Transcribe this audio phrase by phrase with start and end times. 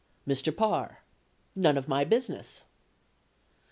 [0.27, 0.55] Mr.
[0.57, 1.03] Parr.
[1.55, 2.63] None of my business.